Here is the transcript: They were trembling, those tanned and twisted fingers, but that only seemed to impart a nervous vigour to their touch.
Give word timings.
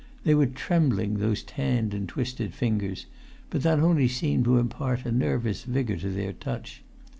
They 0.23 0.33
were 0.33 0.47
trembling, 0.47 1.19
those 1.19 1.43
tanned 1.43 1.93
and 1.93 2.09
twisted 2.09 2.55
fingers, 2.55 3.05
but 3.51 3.61
that 3.61 3.77
only 3.79 4.07
seemed 4.07 4.45
to 4.45 4.57
impart 4.57 5.05
a 5.05 5.11
nervous 5.11 5.61
vigour 5.63 5.97
to 5.97 6.09
their 6.09 6.33
touch. 6.33 6.81